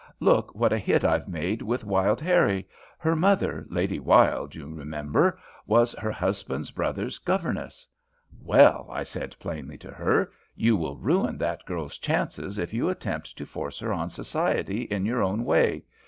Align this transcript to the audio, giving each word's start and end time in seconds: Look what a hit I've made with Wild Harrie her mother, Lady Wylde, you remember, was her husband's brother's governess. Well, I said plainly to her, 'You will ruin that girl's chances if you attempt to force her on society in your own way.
Look 0.19 0.55
what 0.55 0.73
a 0.73 0.79
hit 0.79 1.03
I've 1.05 1.27
made 1.27 1.61
with 1.61 1.83
Wild 1.83 2.21
Harrie 2.21 2.67
her 2.97 3.15
mother, 3.15 3.67
Lady 3.69 3.99
Wylde, 3.99 4.55
you 4.55 4.65
remember, 4.67 5.37
was 5.67 5.93
her 5.93 6.09
husband's 6.11 6.71
brother's 6.71 7.19
governess. 7.19 7.87
Well, 8.41 8.87
I 8.89 9.03
said 9.03 9.35
plainly 9.37 9.77
to 9.77 9.91
her, 9.91 10.31
'You 10.55 10.75
will 10.75 10.97
ruin 10.97 11.37
that 11.37 11.65
girl's 11.67 11.99
chances 11.99 12.57
if 12.57 12.73
you 12.73 12.89
attempt 12.89 13.37
to 13.37 13.45
force 13.45 13.77
her 13.77 13.93
on 13.93 14.09
society 14.09 14.85
in 14.85 15.05
your 15.05 15.21
own 15.21 15.45
way. 15.45 15.83